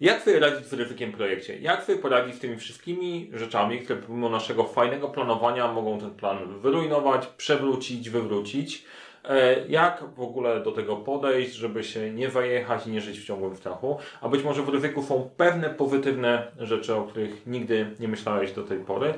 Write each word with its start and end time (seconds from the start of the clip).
Jak 0.00 0.22
sobie 0.22 0.40
radzić 0.40 0.66
z 0.66 0.72
ryzykiem 0.72 1.12
projekcie? 1.12 1.58
Jak 1.58 1.84
sobie 1.84 1.98
poradzić 1.98 2.34
z 2.34 2.38
tymi 2.38 2.56
wszystkimi 2.56 3.30
rzeczami, 3.34 3.78
które 3.78 4.02
pomimo 4.02 4.28
naszego 4.28 4.64
fajnego 4.64 5.08
planowania 5.08 5.72
mogą 5.72 5.98
ten 6.00 6.10
plan 6.10 6.60
wyrujnować, 6.60 7.26
przewrócić, 7.26 8.10
wywrócić? 8.10 8.84
E, 9.24 9.66
jak 9.68 10.04
w 10.16 10.20
ogóle 10.20 10.60
do 10.60 10.72
tego 10.72 10.96
podejść, 10.96 11.52
żeby 11.52 11.84
się 11.84 12.10
nie 12.10 12.30
zajechać 12.30 12.86
i 12.86 12.90
nie 12.90 13.00
żyć 13.00 13.20
w 13.20 13.26
ciągłym 13.26 13.56
strachu? 13.56 13.98
A 14.20 14.28
być 14.28 14.44
może 14.44 14.62
w 14.62 14.68
ryzyku 14.68 15.02
są 15.02 15.30
pewne 15.36 15.70
pozytywne 15.70 16.52
rzeczy, 16.58 16.94
o 16.94 17.02
których 17.02 17.46
nigdy 17.46 17.86
nie 18.00 18.08
myślałeś 18.08 18.52
do 18.52 18.62
tej 18.62 18.78
pory. 18.78 19.14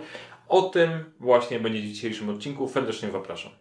O 0.49 0.63
tym 0.63 0.91
właśnie 1.21 1.61
będzie 1.61 1.81
w 1.81 1.85
dzisiejszym 1.85 2.31
odcinku. 2.31 2.69
Serdecznie 2.69 3.11
zapraszam. 3.11 3.53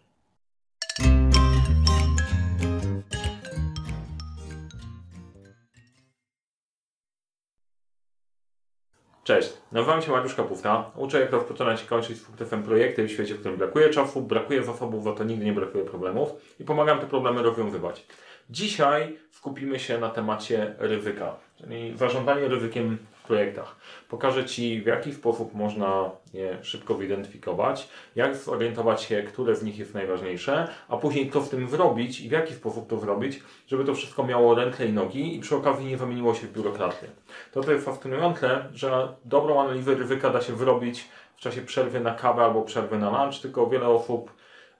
Cześć, 9.24 9.52
nazywam 9.72 10.02
się 10.02 10.12
Mariusz 10.12 10.34
Kapufta. 10.34 10.90
Uczę 10.96 11.20
jak 11.20 11.32
rozpoczynać 11.32 11.82
i 11.82 11.86
kończyć 11.86 12.18
z 12.18 12.26
sukcesem 12.26 12.62
projekty 12.62 13.04
w 13.04 13.10
świecie, 13.10 13.34
w 13.34 13.40
którym 13.40 13.58
brakuje 13.58 13.90
czasu, 13.90 14.22
brakuje 14.22 14.62
zasobów, 14.62 15.04
za 15.04 15.12
to 15.12 15.24
nigdy 15.24 15.44
nie 15.44 15.52
brakuje 15.52 15.84
problemów 15.84 16.30
i 16.60 16.64
pomagam 16.64 16.98
te 16.98 17.06
problemy 17.06 17.42
rozwiązywać. 17.42 18.06
Dzisiaj 18.50 19.18
skupimy 19.30 19.78
się 19.78 19.98
na 19.98 20.08
temacie 20.08 20.74
ryzyka, 20.78 21.36
czyli 21.58 21.96
zarządzanie 21.96 22.48
ryzykiem 22.48 22.98
projektach. 23.30 23.76
Pokażę 24.08 24.44
Ci, 24.44 24.82
w 24.82 24.86
jaki 24.86 25.14
sposób 25.14 25.54
można 25.54 26.10
je 26.34 26.58
szybko 26.62 26.94
zidentyfikować, 26.94 27.88
jak 28.16 28.36
zorientować 28.36 29.02
się, 29.02 29.22
które 29.22 29.56
z 29.56 29.62
nich 29.62 29.78
jest 29.78 29.94
najważniejsze, 29.94 30.68
a 30.88 30.96
później 30.96 31.30
co 31.30 31.40
w 31.40 31.48
tym 31.48 31.68
zrobić 31.68 32.20
i 32.20 32.28
w 32.28 32.32
jaki 32.32 32.54
sposób 32.54 32.88
to 32.88 32.98
zrobić, 32.98 33.42
żeby 33.66 33.84
to 33.84 33.94
wszystko 33.94 34.24
miało 34.24 34.54
ręce 34.54 34.86
i 34.86 34.92
nogi 34.92 35.36
i 35.36 35.40
przy 35.40 35.56
okazji 35.56 35.86
nie 35.86 35.98
zamieniło 35.98 36.34
się 36.34 36.46
w 36.46 36.52
biurokratię. 36.52 37.06
To 37.52 37.60
to 37.60 37.72
jest 37.72 37.84
fascynujące, 37.84 38.64
że 38.74 39.08
dobrą 39.24 39.60
analizę 39.60 39.94
ryzyka 39.94 40.30
da 40.30 40.40
się 40.40 40.52
wyrobić 40.52 41.08
w 41.36 41.40
czasie 41.40 41.62
przerwy 41.62 42.00
na 42.00 42.14
kawę 42.14 42.42
albo 42.42 42.62
przerwy 42.62 42.98
na 42.98 43.10
lunch, 43.10 43.42
tylko 43.42 43.66
wiele 43.66 43.88
osób 43.88 44.32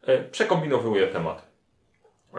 e, 0.06 0.24
przekombinowuje 0.24 1.06
temat. 1.06 1.46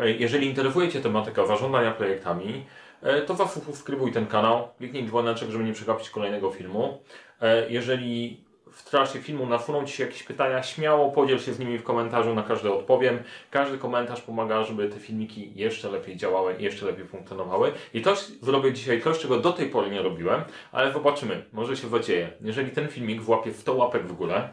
E, 0.01 0.11
jeżeli 0.11 0.47
interesuje 0.47 0.89
Cię 0.89 1.01
tematyka 1.01 1.45
zarządzania 1.45 1.91
projektami, 1.91 2.65
e, 3.01 3.21
to 3.21 3.35
zasubskrybuj 3.35 4.11
ten 4.11 4.27
kanał, 4.27 4.67
kliknij 4.77 5.07
dzwoneczek, 5.07 5.49
żeby 5.49 5.63
nie 5.63 5.73
przegapić 5.73 6.09
kolejnego 6.09 6.51
filmu. 6.51 7.03
E, 7.41 7.69
jeżeli 7.69 8.43
w 8.71 8.89
trakcie 8.89 9.19
filmu 9.19 9.45
nasuną 9.45 9.85
Ci 9.85 9.93
się 9.93 10.03
jakieś 10.03 10.23
pytania, 10.23 10.63
śmiało 10.63 11.11
podziel 11.11 11.39
się 11.39 11.53
z 11.53 11.59
nimi 11.59 11.77
w 11.77 11.83
komentarzu, 11.83 12.35
na 12.35 12.43
każde 12.43 12.73
odpowiem. 12.73 13.19
Każdy 13.51 13.77
komentarz 13.77 14.21
pomaga, 14.21 14.63
żeby 14.63 14.89
te 14.89 14.99
filmiki 14.99 15.51
jeszcze 15.55 15.89
lepiej 15.89 16.17
działały, 16.17 16.55
jeszcze 16.59 16.85
lepiej 16.85 17.05
funkcjonowały. 17.05 17.71
I 17.93 18.01
to 18.01 18.15
zrobię 18.41 18.73
dzisiaj 18.73 19.01
coś, 19.01 19.19
czego 19.19 19.37
do 19.37 19.53
tej 19.53 19.69
pory 19.69 19.89
nie 19.89 20.01
robiłem, 20.01 20.41
ale 20.71 20.93
zobaczymy, 20.93 21.45
może 21.53 21.77
się 21.77 21.87
zadzieje. 21.87 22.31
Jeżeli 22.41 22.71
ten 22.71 22.87
filmik 22.87 23.21
włapie 23.21 23.53
100 23.53 23.73
łapek 23.73 24.03
w 24.03 24.13
górę, 24.13 24.49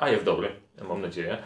a 0.00 0.10
jest 0.10 0.24
dobry, 0.24 0.48
mam 0.88 1.02
nadzieję, 1.02 1.38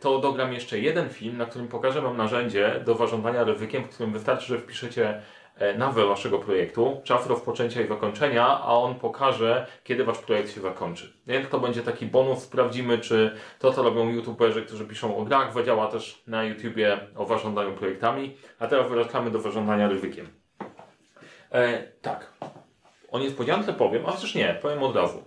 to 0.00 0.18
dogram 0.18 0.52
jeszcze 0.52 0.78
jeden 0.78 1.08
film, 1.08 1.36
na 1.36 1.46
którym 1.46 1.68
pokażę 1.68 2.00
Wam 2.00 2.16
narzędzie 2.16 2.80
do 2.86 2.94
zarządzania 2.94 3.44
ryzykiem, 3.44 3.84
w 3.84 3.88
którym 3.88 4.12
wystarczy, 4.12 4.46
że 4.46 4.58
wpiszecie 4.58 5.22
E, 5.62 5.78
nazwę 5.78 6.06
Waszego 6.06 6.38
projektu, 6.38 7.00
czas 7.04 7.26
rozpoczęcia 7.26 7.82
i 7.82 7.88
zakończenia, 7.88 8.46
a 8.46 8.66
on 8.66 8.94
pokaże, 8.94 9.66
kiedy 9.84 10.04
Wasz 10.04 10.18
projekt 10.18 10.54
się 10.54 10.60
zakończy. 10.60 11.12
Jak 11.26 11.46
to 11.46 11.60
będzie 11.60 11.82
taki 11.82 12.06
bonus, 12.06 12.42
sprawdzimy, 12.42 12.98
czy 12.98 13.36
to, 13.58 13.72
co 13.72 13.82
robią 13.82 14.08
youtuberzy, 14.08 14.62
którzy 14.62 14.84
piszą 14.84 15.16
o 15.16 15.24
grach, 15.24 15.52
zadziała 15.52 15.86
też 15.86 16.22
na 16.26 16.44
YouTubie 16.44 16.98
o 17.16 17.26
zarządzaniu 17.26 17.72
projektami, 17.72 18.36
a 18.58 18.66
teraz 18.66 18.90
wracamy 18.90 19.30
do 19.30 19.40
zarządzania 19.40 19.88
ryzykiem. 19.88 20.28
E, 21.52 21.82
tak. 21.82 22.32
O 23.10 23.18
niespodziance 23.18 23.72
powiem, 23.72 24.06
a 24.06 24.12
też 24.12 24.34
nie, 24.34 24.58
powiem 24.62 24.82
od 24.82 24.96
razu. 24.96 25.24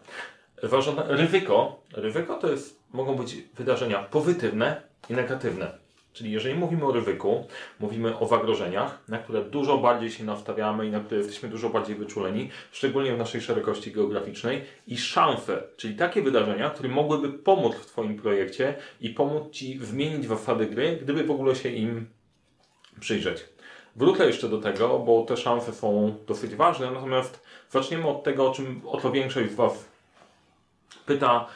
Ryzyko, 1.07 1.79
ryzyko 1.93 2.35
to 2.35 2.47
jest, 2.47 2.79
mogą 2.93 3.15
być 3.15 3.35
wydarzenia 3.53 3.99
pozytywne 4.03 4.81
i 5.09 5.13
negatywne. 5.13 5.84
Czyli 6.15 6.31
jeżeli 6.31 6.55
mówimy 6.55 6.85
o 6.85 6.91
ryzyku, 6.91 7.47
mówimy 7.79 8.19
o 8.19 8.27
zagrożeniach, 8.27 8.99
na 9.07 9.17
które 9.17 9.43
dużo 9.43 9.77
bardziej 9.77 10.11
się 10.11 10.23
nastawiamy 10.23 10.87
i 10.87 10.91
na 10.91 10.99
które 10.99 11.17
jesteśmy 11.17 11.49
dużo 11.49 11.69
bardziej 11.69 11.95
wyczuleni, 11.95 12.49
szczególnie 12.71 13.15
w 13.15 13.17
naszej 13.17 13.41
szerokości 13.41 13.91
geograficznej, 13.91 14.61
i 14.87 14.97
szanse, 14.97 15.63
czyli 15.77 15.95
takie 15.95 16.21
wydarzenia, 16.21 16.69
które 16.69 16.89
mogłyby 16.89 17.29
pomóc 17.29 17.75
w 17.75 17.85
Twoim 17.85 18.17
projekcie 18.17 18.75
i 19.01 19.09
pomóc 19.09 19.51
Ci 19.51 19.79
zmienić 19.85 20.27
zasady 20.27 20.65
gry, 20.65 20.99
gdyby 21.01 21.23
w 21.23 21.31
ogóle 21.31 21.55
się 21.55 21.69
im 21.69 22.07
przyjrzeć. 22.99 23.45
Wrócę 23.95 24.25
jeszcze 24.25 24.49
do 24.49 24.57
tego, 24.57 24.99
bo 24.99 25.25
te 25.25 25.37
szanse 25.37 25.73
są 25.73 26.15
dosyć 26.27 26.55
ważne, 26.55 26.91
natomiast 26.91 27.45
zaczniemy 27.69 28.07
od 28.07 28.23
tego, 28.23 28.49
o 28.49 28.53
czym 28.53 28.81
o 28.85 29.11
większość 29.11 29.51
z 29.51 29.55
Was 29.55 29.85
pyta, 31.05 31.47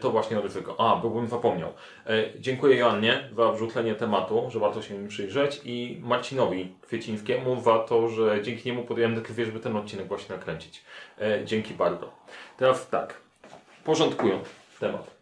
to 0.00 0.10
właśnie 0.10 0.40
ryzyko. 0.40 0.80
A, 0.80 0.96
byłbym 0.96 1.28
zapomniał. 1.28 1.72
E, 2.06 2.40
dziękuję 2.40 2.76
Joannie 2.76 3.28
za 3.36 3.52
wrzucenie 3.52 3.94
tematu, 3.94 4.50
że 4.50 4.58
warto 4.58 4.82
się 4.82 4.94
im 4.94 5.08
przyjrzeć 5.08 5.60
i 5.64 6.00
Marcinowi 6.02 6.74
Kwiecińskiemu 6.80 7.60
za 7.60 7.78
to, 7.78 8.08
że 8.08 8.42
dzięki 8.42 8.68
niemu 8.68 8.84
podjąłem 8.84 9.14
decyzję, 9.14 9.46
żeby 9.46 9.60
ten 9.60 9.76
odcinek 9.76 10.08
właśnie 10.08 10.36
nakręcić. 10.36 10.84
E, 11.20 11.44
dzięki 11.44 11.74
bardzo. 11.74 12.12
Teraz 12.56 12.88
tak, 12.88 13.20
porządkując 13.84 14.48
temat. 14.80 15.20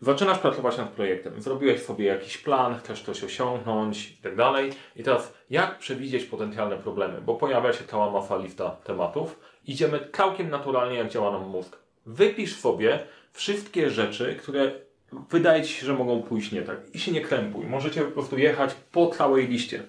Zaczynasz 0.00 0.38
pracować 0.38 0.78
nad 0.78 0.88
projektem, 0.88 1.42
zrobiłeś 1.42 1.82
sobie 1.82 2.06
jakiś 2.06 2.38
plan, 2.38 2.78
chcesz 2.78 3.02
coś 3.02 3.24
osiągnąć 3.24 4.10
i 4.10 4.16
tak 4.16 4.36
dalej. 4.36 4.70
I 4.96 5.02
teraz, 5.02 5.34
jak 5.50 5.78
przewidzieć 5.78 6.24
potencjalne 6.24 6.76
problemy? 6.76 7.20
Bo 7.20 7.34
pojawia 7.34 7.72
się 7.72 7.84
cała 7.84 8.10
masa 8.10 8.36
lista 8.36 8.70
tematów. 8.70 9.40
Idziemy 9.66 10.08
całkiem 10.12 10.50
naturalnie, 10.50 10.98
jak 10.98 11.08
działa 11.08 11.30
nam 11.30 11.48
mózg 11.48 11.81
wypisz 12.06 12.56
sobie 12.56 12.98
wszystkie 13.32 13.90
rzeczy, 13.90 14.36
które 14.42 14.72
wydaje 15.30 15.62
Ci 15.62 15.74
się, 15.74 15.86
że 15.86 15.94
mogą 15.94 16.22
pójść 16.22 16.52
nie 16.52 16.62
tak. 16.62 16.76
I 16.94 16.98
się 16.98 17.12
nie 17.12 17.20
krępuj. 17.20 17.66
Możecie 17.66 18.02
po 18.02 18.10
prostu 18.10 18.38
jechać 18.38 18.70
po 18.92 19.06
całej 19.06 19.48
liście. 19.48 19.82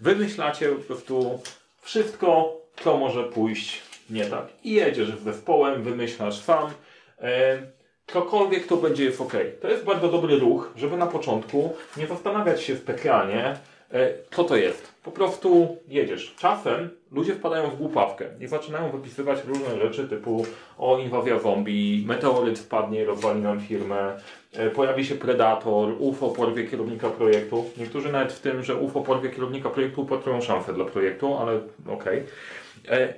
Wymyślacie 0.00 0.68
po 0.68 0.82
prostu 0.82 1.40
wszystko, 1.80 2.56
co 2.76 2.96
może 2.96 3.24
pójść 3.24 3.82
nie 4.10 4.24
tak. 4.24 4.46
I 4.64 4.72
jedziesz 4.72 5.08
z 5.08 5.24
zespołem, 5.24 5.82
wymyślasz 5.82 6.40
sam. 6.40 6.70
E, 7.20 7.58
cokolwiek 8.06 8.66
to 8.66 8.76
będzie 8.76 9.04
jest 9.04 9.20
ok. 9.20 9.32
To 9.62 9.68
jest 9.68 9.84
bardzo 9.84 10.08
dobry 10.08 10.38
ruch, 10.38 10.72
żeby 10.76 10.96
na 10.96 11.06
początku 11.06 11.76
nie 11.96 12.06
zastanawiać 12.06 12.62
się 12.62 12.76
specjalnie, 12.76 13.56
co 14.30 14.44
to 14.44 14.56
jest. 14.56 14.92
Po 15.04 15.10
prostu 15.10 15.76
jedziesz. 15.88 16.34
Czasem 16.38 16.90
ludzie 17.12 17.34
wpadają 17.34 17.70
w 17.70 17.76
głupawkę 17.76 18.24
i 18.40 18.46
zaczynają 18.46 18.90
wypisywać 18.90 19.38
różne 19.44 19.80
rzeczy 19.80 20.08
typu 20.08 20.46
o 20.78 20.98
inwazja 20.98 21.38
zombie, 21.38 22.04
meteoryt 22.06 22.58
wpadnie 22.58 23.04
rozwali 23.04 23.40
nam 23.40 23.60
firmę, 23.60 24.20
e, 24.52 24.70
pojawi 24.70 25.04
się 25.04 25.14
predator, 25.14 25.94
UFO 25.98 26.28
porwie 26.28 26.64
kierownika 26.64 27.10
projektu. 27.10 27.64
Niektórzy 27.76 28.12
nawet 28.12 28.32
w 28.32 28.40
tym, 28.40 28.62
że 28.62 28.76
UFO 28.76 29.00
porwie 29.00 29.30
kierownika 29.30 29.70
projektu 29.70 30.02
upatrują 30.02 30.40
szansę 30.40 30.72
dla 30.72 30.84
projektu, 30.84 31.34
ale 31.34 31.60
okej. 31.88 32.22
Okay. 32.84 32.98
E, 32.98 33.14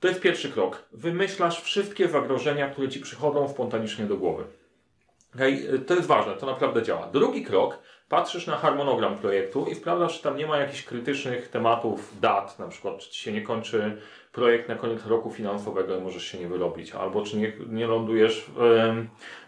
to 0.00 0.08
jest 0.08 0.20
pierwszy 0.20 0.52
krok. 0.52 0.82
Wymyślasz 0.92 1.62
wszystkie 1.62 2.08
zagrożenia, 2.08 2.68
które 2.68 2.88
Ci 2.88 3.00
przychodzą 3.00 3.48
spontanicznie 3.48 4.04
do 4.04 4.16
głowy. 4.16 4.44
Okay? 5.34 5.68
E, 5.74 5.78
to 5.78 5.94
jest 5.94 6.06
ważne, 6.06 6.34
to 6.34 6.46
naprawdę 6.46 6.82
działa. 6.82 7.06
Drugi 7.06 7.44
krok 7.44 7.78
patrzysz 8.08 8.46
na 8.46 8.56
harmonogram 8.56 9.18
projektu 9.18 9.66
i 9.66 9.74
sprawdzasz, 9.74 10.16
czy 10.16 10.22
tam 10.22 10.36
nie 10.36 10.46
ma 10.46 10.58
jakichś 10.58 10.82
krytycznych 10.82 11.48
tematów, 11.48 12.20
dat, 12.20 12.58
na 12.58 12.68
przykład, 12.68 12.98
czy 12.98 13.10
ci 13.10 13.20
się 13.22 13.32
nie 13.32 13.42
kończy 13.42 13.96
projekt 14.32 14.68
na 14.68 14.74
koniec 14.74 15.06
roku 15.06 15.30
finansowego 15.30 15.96
i 15.96 16.00
możesz 16.00 16.24
się 16.24 16.38
nie 16.38 16.48
wyrobić, 16.48 16.92
albo 16.92 17.22
czy 17.22 17.36
nie, 17.36 17.52
nie 17.68 17.86
lądujesz 17.86 18.44
w, 18.56 18.84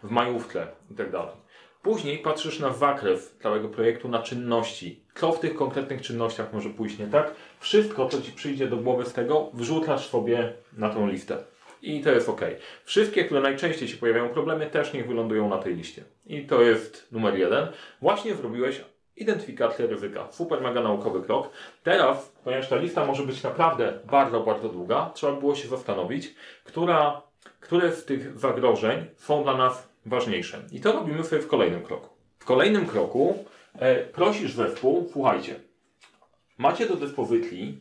w 0.03 0.11
majówce 0.11 0.67
i 0.91 0.95
tak 0.95 1.11
dalej. 1.11 1.45
Później 1.83 2.19
patrzysz 2.19 2.61
na 2.61 2.73
zakres 2.73 3.37
całego 3.43 3.69
projektu, 3.69 4.09
na 4.09 4.23
czynności. 4.23 5.01
Co 5.15 5.33
w 5.33 5.41
tych 5.41 5.55
konkretnych 5.55 6.03
czynnościach 6.03 6.53
może 6.53 6.71
pójść 6.71 6.99
nie 6.99 7.07
tak? 7.07 7.35
Wszystko, 7.61 8.09
co 8.09 8.23
Ci 8.23 8.33
przyjdzie 8.33 8.67
do 8.67 8.77
głowy 8.77 9.05
z 9.05 9.13
tego, 9.13 9.51
wrzucasz 9.55 10.09
sobie 10.09 10.53
na 10.77 10.91
tą 10.91 11.07
listę. 11.07 11.39
I 11.85 12.01
to 12.01 12.11
jest 12.11 12.29
ok. 12.29 12.41
Wszystkie, 12.85 13.25
które 13.25 13.41
najczęściej 13.41 13.89
się 13.89 13.97
pojawiają 13.97 14.29
problemy, 14.29 14.67
też 14.67 14.93
niech 14.93 15.09
wylądują 15.09 15.49
na 15.49 15.59
tej 15.59 15.77
liście. 15.77 16.05
I 16.27 16.47
to 16.47 16.63
jest 16.63 17.13
numer 17.13 17.39
jeden. 17.39 17.69
Właśnie 18.01 18.35
zrobiłeś 18.35 18.81
identyfikację 19.17 19.87
ryzyka. 19.87 20.29
Super 20.33 20.61
mega 20.61 20.83
naukowy 20.83 21.23
krok. 21.23 21.51
Teraz, 21.83 22.33
ponieważ 22.45 22.69
ta 22.69 22.77
lista 22.77 23.05
może 23.05 23.23
być 23.23 23.43
naprawdę 23.43 23.99
bardzo, 24.05 24.41
bardzo 24.41 24.69
długa, 24.69 25.11
trzeba 25.15 25.33
było 25.33 25.55
się 25.55 25.69
zastanowić, 25.69 26.35
która, 26.65 27.23
które 27.61 27.93
z 27.93 28.05
tych 28.05 28.39
zagrożeń 28.39 29.05
są 29.17 29.43
dla 29.43 29.57
nas 29.57 29.89
ważniejsze. 30.07 30.63
I 30.73 30.81
to 30.81 30.93
robimy 30.93 31.25
sobie 31.25 31.43
w 31.43 31.49
kolejnym 31.49 31.83
kroku. 31.83 32.09
W 32.39 32.45
kolejnym 32.45 32.87
kroku 32.87 33.45
e, 33.79 34.05
prosisz 34.05 34.53
zespół, 34.53 35.09
słuchajcie, 35.13 35.55
macie 36.59 36.87
do 36.87 36.97
dyspozycji 36.97 37.81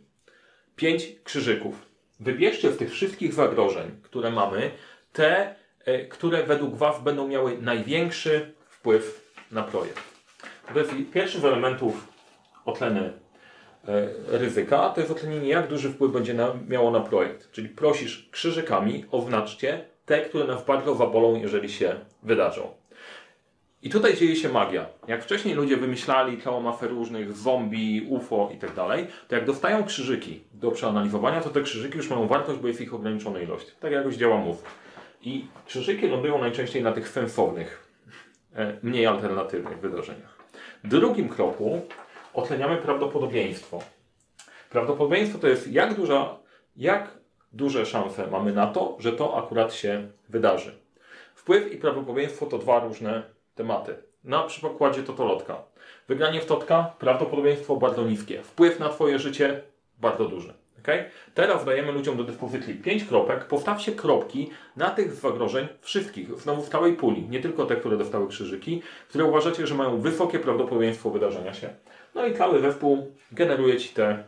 pięć 0.75 1.07
krzyżyków 1.23 1.92
Wybierzcie 2.19 2.71
z 2.71 2.77
tych 2.77 2.91
wszystkich 2.91 3.33
zagrożeń, 3.33 3.91
które 4.01 4.31
mamy, 4.31 4.71
te, 5.13 5.55
e, 5.85 6.05
które 6.05 6.43
według 6.43 6.75
Was 6.75 7.03
będą 7.03 7.27
miały 7.27 7.57
największy 7.57 8.53
wpływ 8.69 9.33
na 9.51 9.63
projekt. 9.63 10.03
To 10.73 10.79
jest 10.79 10.91
pierwszy 11.13 11.39
z 11.39 11.45
elementów 11.45 12.07
oceny 12.65 13.13
e, 13.87 14.07
ryzyka, 14.27 14.89
to 14.89 15.01
jest 15.01 15.11
ocenienie, 15.11 15.49
jak 15.49 15.67
duży 15.67 15.89
wpływ 15.89 16.11
będzie 16.11 16.33
na, 16.33 16.53
miało 16.67 16.91
na 16.91 16.99
projekt. 16.99 17.51
Czyli 17.51 17.69
prosisz 17.69 18.29
krzyżykami, 18.31 19.05
oznaczcie 19.11 19.85
te, 20.05 20.21
które 20.21 20.45
nas 20.45 20.65
bardzo 20.65 20.95
wabolą, 20.95 21.35
jeżeli 21.35 21.69
się 21.69 21.95
wydarzą. 22.23 22.82
I 23.83 23.89
tutaj 23.89 24.17
dzieje 24.17 24.35
się 24.35 24.49
magia. 24.49 24.85
Jak 25.07 25.23
wcześniej 25.23 25.55
ludzie 25.55 25.77
wymyślali 25.77 26.41
całą 26.41 26.61
mafę 26.61 26.87
różnych 26.87 27.33
zombie, 27.33 28.07
UFO 28.09 28.49
i 28.55 28.57
tak 28.57 28.73
dalej, 28.73 29.07
to 29.27 29.35
jak 29.35 29.45
dostają 29.45 29.83
krzyżyki 29.83 30.41
do 30.53 30.71
przeanalizowania, 30.71 31.41
to 31.41 31.49
te 31.49 31.61
krzyżyki 31.61 31.97
już 31.97 32.09
mają 32.09 32.27
wartość, 32.27 32.59
bo 32.59 32.67
jest 32.67 32.81
ich 32.81 32.93
ograniczona 32.93 33.39
ilość. 33.39 33.75
Tak 33.79 33.91
jakoś 33.91 34.15
działa 34.15 34.37
mów. 34.37 34.63
I 35.21 35.47
krzyżyki 35.65 36.07
lądują 36.07 36.39
najczęściej 36.39 36.83
na 36.83 36.91
tych 36.91 37.09
sensownych, 37.09 37.87
e, 38.55 38.77
mniej 38.83 39.05
alternatywnych 39.05 39.79
wydarzeniach. 39.79 40.37
W 40.83 40.87
drugim 40.87 41.29
kroku 41.29 41.81
oceniamy 42.33 42.77
prawdopodobieństwo. 42.77 43.79
Prawdopodobieństwo 44.69 45.39
to 45.39 45.47
jest 45.47 45.71
jak 45.71 45.93
duża, 45.93 46.37
jak 46.75 47.17
duże 47.53 47.85
szanse 47.85 48.27
mamy 48.27 48.53
na 48.53 48.67
to, 48.67 48.97
że 48.99 49.11
to 49.11 49.37
akurat 49.37 49.73
się 49.73 50.07
wydarzy. 50.29 50.71
Wpływ 51.35 51.71
i 51.71 51.77
prawdopodobieństwo 51.77 52.45
to 52.45 52.57
dwa 52.57 52.79
różne 52.79 53.32
tematy. 53.55 53.95
Na 54.23 54.43
przykładzie 54.43 55.03
totolotka. 55.03 55.63
Wygranie 56.07 56.41
w 56.41 56.45
totka, 56.45 56.95
prawdopodobieństwo 56.99 57.75
bardzo 57.75 58.03
niskie. 58.03 58.43
Wpływ 58.43 58.79
na 58.79 58.89
Twoje 58.89 59.19
życie 59.19 59.61
bardzo 59.99 60.25
duży. 60.25 60.53
Okay? 60.83 61.09
Teraz 61.33 61.65
dajemy 61.65 61.91
ludziom 61.91 62.17
do 62.17 62.23
dyspozycji 62.23 62.75
5 62.75 63.03
kropek. 63.03 63.45
Postawcie 63.45 63.91
kropki 63.91 64.49
na 64.77 64.89
tych 64.89 65.13
zagrożeń 65.13 65.67
wszystkich, 65.81 66.39
znowu 66.39 66.61
w 66.61 66.69
całej 66.69 66.93
puli, 66.93 67.29
nie 67.29 67.39
tylko 67.39 67.65
te, 67.65 67.75
które 67.75 67.97
dostały 67.97 68.27
krzyżyki, 68.27 68.81
które 69.09 69.25
uważacie, 69.25 69.67
że 69.67 69.75
mają 69.75 70.01
wysokie 70.01 70.39
prawdopodobieństwo 70.39 71.09
wydarzenia 71.09 71.53
się. 71.53 71.69
No 72.15 72.25
i 72.25 72.35
cały 72.35 72.61
zespół 72.61 73.11
generuje 73.31 73.77
Ci 73.77 73.89
te 73.89 74.23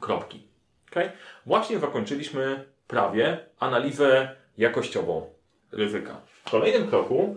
kropki. 0.00 0.42
Okay? 0.90 1.10
Właśnie 1.46 1.78
zakończyliśmy 1.78 2.64
prawie 2.86 3.38
analizę 3.58 4.36
jakościową 4.58 5.26
ryzyka. 5.72 6.20
W 6.44 6.50
kolejnym 6.50 6.88
kroku 6.88 7.36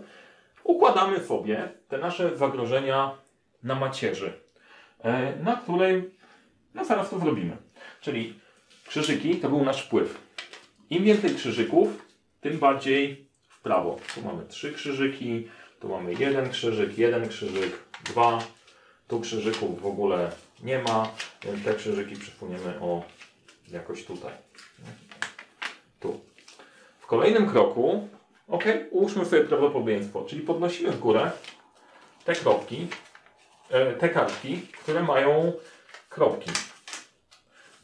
układamy 0.64 1.24
sobie 1.24 1.68
te 1.88 1.98
nasze 1.98 2.36
zagrożenia 2.36 3.18
na 3.62 3.74
macierzy, 3.74 4.32
e, 4.98 5.36
na 5.36 5.56
której 5.56 6.10
no 6.74 6.84
zaraz 6.84 7.10
to 7.10 7.18
zrobimy. 7.18 7.56
Czyli 8.00 8.40
krzyżyki 8.86 9.36
to 9.36 9.48
był 9.48 9.64
nasz 9.64 9.86
wpływ. 9.86 10.20
Im 10.90 11.04
więcej 11.04 11.34
krzyżyków, 11.34 11.88
tym 12.40 12.58
bardziej 12.58 13.28
w 13.48 13.60
prawo. 13.60 13.98
Tu 14.14 14.22
mamy 14.22 14.46
trzy 14.46 14.72
krzyżyki, 14.72 15.48
tu 15.80 15.88
mamy 15.88 16.14
jeden 16.14 16.50
krzyżyk, 16.50 16.98
jeden 16.98 17.28
krzyżyk, 17.28 17.78
dwa. 18.04 18.38
Tu 19.08 19.20
krzyżyków 19.20 19.82
w 19.82 19.86
ogóle 19.86 20.32
nie 20.62 20.78
ma, 20.78 21.08
więc 21.44 21.64
te 21.64 21.74
krzyżyki 21.74 22.16
przesuniemy 22.16 22.80
o 22.80 23.02
jakoś 23.68 24.04
tutaj. 24.04 24.32
Tu. 26.00 26.20
W 27.00 27.06
kolejnym 27.06 27.46
kroku, 27.46 28.08
ok, 28.50 28.64
ułóżmy 28.90 29.24
sobie 29.24 29.44
prawdopodobieństwo, 29.44 30.24
czyli 30.24 30.42
podnosimy 30.42 30.90
w 30.90 31.00
górę 31.00 31.30
te 32.24 32.34
kropki, 32.34 32.88
e, 33.70 33.92
te 33.92 34.08
kartki, 34.08 34.60
które 34.82 35.02
mają 35.02 35.52
kropki. 36.08 36.50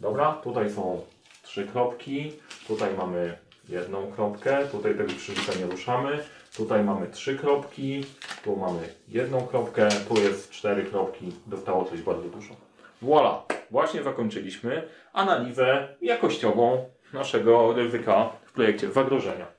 Dobra, 0.01 0.33
tutaj 0.33 0.71
są 0.71 1.03
trzy 1.43 1.67
kropki, 1.67 2.33
tutaj 2.69 2.95
mamy 2.99 3.39
jedną 3.69 4.13
kropkę, 4.13 4.67
tutaj 4.73 4.95
tego 4.95 5.13
krzyżyka 5.13 5.59
nie 5.59 5.67
ruszamy, 5.67 6.25
tutaj 6.57 6.85
mamy 6.85 7.07
trzy 7.07 7.39
kropki, 7.39 8.05
tu 8.45 8.57
mamy 8.57 8.89
jedną 9.09 9.47
kropkę, 9.47 9.89
tu 10.09 10.23
jest 10.23 10.51
cztery 10.51 10.83
kropki, 10.83 11.33
dostało 11.47 11.85
coś 11.85 12.03
bardzo 12.03 12.29
dużo. 12.29 12.55
Voila! 13.03 13.43
Właśnie 13.71 14.03
zakończyliśmy 14.03 14.89
analizę 15.13 15.89
jakościową 16.01 16.85
naszego 17.13 17.73
ryzyka 17.73 18.31
w 18.47 18.53
projekcie 18.53 18.93
zagrożenia. 18.93 19.56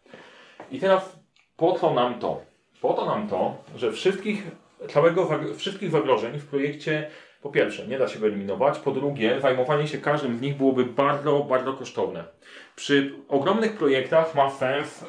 I 0.72 0.80
teraz 0.80 1.20
po 1.58 1.74
co 1.74 1.94
nam 1.94 2.20
to? 2.20 2.42
Po 2.82 2.94
to 2.94 3.06
nam 3.06 3.28
to, 3.28 3.56
że 3.76 3.92
wszystkich, 3.92 4.44
całego, 4.90 5.30
wszystkich 5.58 5.92
zagrożeń 5.92 6.40
w 6.40 6.46
projekcie 6.46 7.10
po 7.42 7.50
pierwsze, 7.50 7.88
nie 7.88 7.98
da 7.98 8.08
się 8.08 8.20
wyeliminować. 8.20 8.80
Po 8.80 8.92
drugie, 8.92 9.42
zajmowanie 9.42 9.88
się 9.88 9.98
każdym 9.98 10.38
z 10.38 10.42
nich 10.42 10.58
byłoby 10.58 10.86
bardzo, 10.86 11.40
bardzo 11.40 11.74
kosztowne. 11.74 12.24
Przy 12.76 13.14
ogromnych 13.30 13.78
projektach 13.78 14.36
ma 14.36 14.50
sens 14.50 15.04
e, 15.04 15.06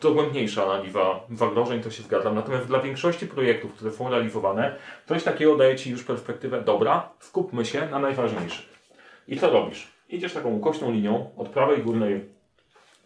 dogłębniejsza 0.00 0.64
analiza 0.64 1.20
zagrożeń, 1.30 1.82
to 1.82 1.90
się 1.90 2.02
zgadzam. 2.02 2.34
Natomiast 2.34 2.66
dla 2.66 2.80
większości 2.80 3.26
projektów, 3.26 3.72
które 3.74 3.90
są 3.90 4.10
realizowane, 4.10 4.76
coś 5.06 5.24
takiego 5.24 5.56
daje 5.56 5.76
Ci 5.76 5.90
już 5.90 6.04
perspektywę, 6.04 6.62
dobra, 6.62 7.08
skupmy 7.18 7.64
się 7.64 7.86
na 7.86 7.98
najważniejszych. 7.98 8.66
I 9.28 9.38
co 9.38 9.50
robisz? 9.50 9.88
Idziesz 10.08 10.34
taką 10.34 10.50
ukośną 10.50 10.92
linią 10.92 11.30
od 11.36 11.48
prawej 11.48 11.82
górnej 11.82 12.24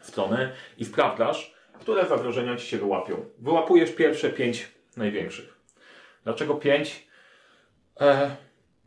strony 0.01 0.53
i 0.79 0.85
sprawdzasz, 0.85 1.56
które 1.81 2.07
zagrożenia 2.07 2.57
Ci 2.57 2.67
się 2.67 2.79
wyłapią. 2.79 3.25
Wyłapujesz 3.39 3.93
pierwsze 3.93 4.31
pięć 4.31 4.69
największych. 4.97 5.57
Dlaczego 6.25 6.55
pięć? 6.55 7.07
E, 8.01 8.37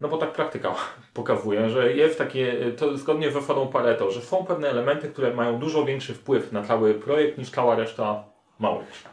no 0.02 0.08
bo 0.08 0.18
tak 0.18 0.32
praktyka 0.32 0.76
pokazuje, 1.14 1.70
że 1.70 1.94
jest 1.94 2.18
takie, 2.18 2.72
to 2.78 2.98
zgodnie 2.98 3.32
z 3.32 3.34
zasadą 3.34 3.68
Pareto, 3.68 4.12
że 4.12 4.22
są 4.22 4.46
pewne 4.46 4.70
elementy, 4.70 5.10
które 5.10 5.34
mają 5.34 5.60
dużo 5.60 5.86
większy 5.86 6.14
wpływ 6.14 6.52
na 6.52 6.64
cały 6.64 6.94
projekt 6.94 7.38
niż 7.38 7.50
cała 7.50 7.76
reszta 7.76 8.24
małych. 8.60 9.04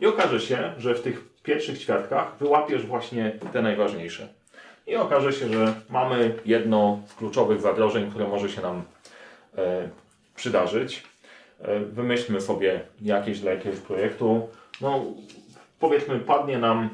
I 0.00 0.06
okaże 0.06 0.40
się, 0.40 0.74
że 0.78 0.94
w 0.94 1.02
tych 1.02 1.24
pierwszych 1.42 1.78
ćwiartkach 1.78 2.36
wyłapiesz 2.40 2.86
właśnie 2.86 3.38
te 3.52 3.62
najważniejsze. 3.62 4.28
I 4.86 4.96
okaże 4.96 5.32
się, 5.32 5.48
że 5.48 5.74
mamy 5.88 6.34
jedno 6.44 7.00
z 7.06 7.14
kluczowych 7.14 7.60
zagrożeń, 7.60 8.10
które 8.10 8.28
może 8.28 8.48
się 8.48 8.62
nam 8.62 8.82
e, 9.58 9.88
przydarzyć. 10.36 11.02
E, 11.60 11.80
wymyślmy 11.80 12.40
sobie 12.40 12.80
jakieś 13.02 13.40
dla 13.40 13.50
jakiegoś 13.50 13.80
projektu. 13.80 14.48
No, 14.80 15.04
powiedzmy, 15.80 16.18
padnie 16.18 16.58
nam 16.58 16.90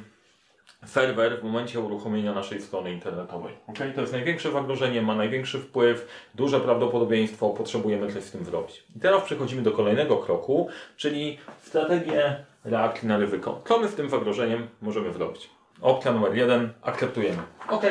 serwer 0.87 1.41
w 1.41 1.45
momencie 1.45 1.81
uruchomienia 1.81 2.33
naszej 2.33 2.63
strony 2.63 2.93
internetowej. 2.93 3.55
Okay? 3.67 3.93
To 3.93 4.01
jest 4.01 4.13
największe 4.13 4.53
zagrożenie, 4.53 5.03
ma 5.03 5.15
największy 5.15 5.59
wpływ, 5.59 6.09
duże 6.35 6.61
prawdopodobieństwo, 6.61 7.51
potrzebujemy 7.51 8.13
coś 8.13 8.23
z 8.25 8.31
tym 8.31 8.45
zrobić. 8.45 8.85
I 8.97 9.01
teraz 9.01 9.25
przechodzimy 9.25 9.63
do 9.63 9.73
kolejnego 9.73 10.17
kroku, 10.17 10.69
czyli 10.97 11.39
strategię 11.63 12.45
reakcji 12.65 13.09
na 13.09 13.19
ryzyko. 13.19 13.63
Co 13.65 13.79
my 13.79 13.89
z 13.89 13.95
tym 13.95 14.11
zagrożeniem 14.11 14.69
możemy 14.83 15.13
zrobić? 15.13 15.51
Opcja 15.81 16.13
numer 16.13 16.35
jeden, 16.35 16.73
akceptujemy. 16.83 17.43
Ok, 17.69 17.83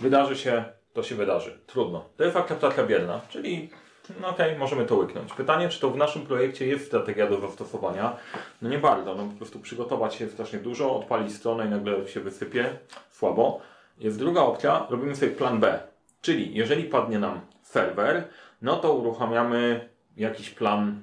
wydarzy 0.00 0.36
się, 0.36 0.64
to 0.92 1.02
się 1.02 1.14
wydarzy. 1.14 1.58
Trudno. 1.66 2.04
To 2.16 2.24
jest 2.24 2.36
akceptacja 2.36 2.86
bierna, 2.86 3.20
czyli 3.28 3.70
no 4.20 4.28
okej, 4.28 4.46
okay, 4.46 4.58
możemy 4.58 4.84
to 4.84 4.96
łyknąć. 4.96 5.32
Pytanie, 5.32 5.68
czy 5.68 5.80
to 5.80 5.90
w 5.90 5.96
naszym 5.96 6.26
projekcie 6.26 6.66
jest 6.66 6.86
strategia 6.86 7.26
do 7.26 7.40
zastosowania? 7.40 8.16
No 8.62 8.68
nie 8.68 8.78
bardzo. 8.78 9.14
No 9.14 9.24
po 9.24 9.36
prostu 9.36 9.60
przygotować 9.60 10.14
się 10.14 10.28
strasznie 10.28 10.58
dużo, 10.58 10.96
odpalić 10.96 11.34
stronę 11.34 11.66
i 11.66 11.68
nagle 11.68 12.08
się 12.08 12.20
wysypie. 12.20 12.78
Słabo. 13.10 13.60
Jest 13.98 14.18
druga 14.18 14.40
opcja, 14.40 14.86
robimy 14.90 15.16
sobie 15.16 15.32
plan 15.32 15.60
B. 15.60 15.78
Czyli 16.22 16.54
jeżeli 16.54 16.84
padnie 16.84 17.18
nam 17.18 17.40
serwer, 17.62 18.24
no 18.62 18.76
to 18.76 18.94
uruchamiamy 18.94 19.88
jakiś 20.16 20.50
plan 20.50 21.02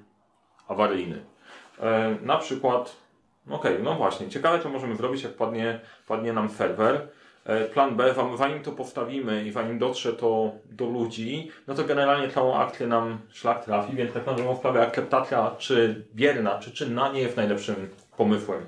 awaryjny. 0.68 1.26
E, 1.80 2.16
na 2.22 2.38
przykład, 2.38 2.96
okej, 3.50 3.74
okay, 3.74 3.84
no 3.84 3.96
właśnie, 3.96 4.30
ciekawe 4.30 4.60
co 4.60 4.70
możemy 4.70 4.96
zrobić, 4.96 5.24
jak 5.24 5.34
padnie, 5.34 5.80
padnie 6.08 6.34
nam 6.34 6.50
serwer. 6.50 7.08
E, 7.46 7.66
plan 7.66 7.96
B, 7.96 8.14
zanim 8.38 8.64
to 8.64 8.72
postawimy 8.72 9.46
i 9.46 9.52
zanim 9.52 9.80
dotrze 9.80 10.14
to 10.14 10.52
do 10.72 10.86
ludzi, 10.86 11.52
no 11.68 11.76
to 11.76 11.84
generalnie 11.84 12.30
całą 12.30 12.56
akcję 12.56 12.88
nam 12.88 13.18
szlak 13.34 13.66
trafi, 13.66 13.96
więc 13.96 14.14
tak 14.14 14.26
na 14.26 14.34
dobrą 14.34 14.56
sprawę 14.56 14.82
akceptacja 14.82 15.56
czy 15.58 16.06
bierna, 16.16 16.60
czy 16.60 16.72
czynna 16.72 17.12
nie 17.12 17.22
jest 17.22 17.38
najlepszym 17.38 17.90
pomysłem 18.18 18.68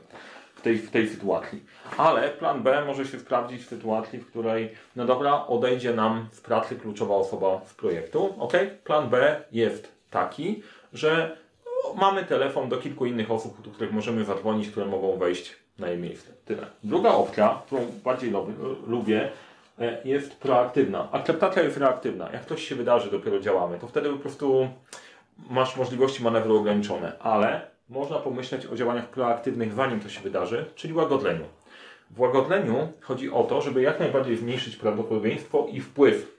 w 0.56 0.62
tej, 0.62 0.78
w 0.78 0.92
tej 0.92 1.10
sytuacji. 1.10 1.64
Ale 1.98 2.30
plan 2.30 2.64
B 2.64 2.86
może 2.86 3.06
się 3.06 3.20
sprawdzić 3.20 3.62
w 3.62 3.70
sytuacji, 3.70 4.20
w 4.20 4.28
której, 4.28 4.70
no 4.96 5.06
dobra, 5.06 5.48
odejdzie 5.48 5.94
nam 5.94 6.28
z 6.32 6.42
pracy 6.42 6.76
kluczowa 6.76 7.16
osoba 7.16 7.62
z 7.66 7.74
projektu. 7.74 8.36
Ok, 8.40 8.54
plan 8.84 9.10
B 9.10 9.44
jest 9.52 9.92
taki, 10.12 10.64
że 10.94 11.38
no, 11.66 11.94
mamy 11.94 12.24
telefon 12.24 12.70
do 12.70 12.78
kilku 12.78 13.06
innych 13.06 13.32
osób, 13.32 13.62
do 13.62 13.72
których 13.72 13.94
możemy 13.94 14.26
zadzwonić, 14.26 14.70
które 14.70 14.86
mogą 14.86 15.18
wejść 15.18 15.65
na 15.80 15.88
jej 15.88 15.98
miejsce. 15.98 16.32
Tyle. 16.46 16.68
Druga 16.84 17.10
opcja, 17.10 17.62
którą 17.66 17.86
bardziej 18.04 18.34
lubię, 18.88 19.32
e, 19.80 20.02
jest 20.06 20.36
proaktywna. 20.36 21.12
Akceptacja 21.12 21.64
jest 21.64 21.78
reaktywna. 21.78 22.30
Jak 22.34 22.46
coś 22.46 22.68
się 22.68 22.76
wydarzy, 22.76 23.12
dopiero 23.12 23.40
działamy, 23.40 23.80
to 23.80 23.88
wtedy 23.88 24.10
po 24.10 24.18
prostu 24.18 24.68
masz 25.50 25.78
możliwości 25.78 26.24
manewru 26.24 26.58
ograniczone, 26.58 27.20
ale 27.20 27.68
można 27.90 28.18
pomyśleć 28.18 28.66
o 28.66 28.76
działaniach 28.76 29.10
proaktywnych 29.10 29.74
zanim 29.74 30.00
to 30.00 30.10
się 30.10 30.22
wydarzy, 30.22 30.66
czyli 30.76 30.94
łagodleniu. 30.94 31.46
W 32.12 32.20
łagodleniu 32.20 32.94
chodzi 33.02 33.32
o 33.32 33.44
to, 33.44 33.62
żeby 33.62 33.82
jak 33.82 34.00
najbardziej 34.00 34.38
zmniejszyć 34.38 34.76
prawdopodobieństwo 34.76 35.68
i 35.72 35.82
wpływ 35.82 36.36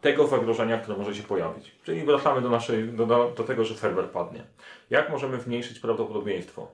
tego 0.00 0.26
zagrożenia, 0.26 0.78
które 0.78 0.98
może 0.98 1.14
się 1.14 1.22
pojawić. 1.22 1.72
Czyli 1.84 2.04
wracamy 2.04 2.40
do, 2.40 2.50
naszej, 2.50 2.88
do, 2.88 3.06
do, 3.06 3.32
do 3.36 3.44
tego, 3.44 3.64
że 3.64 3.74
serwer 3.74 4.04
padnie. 4.04 4.42
Jak 4.90 5.10
możemy 5.10 5.40
zmniejszyć 5.40 5.78
prawdopodobieństwo? 5.78 6.68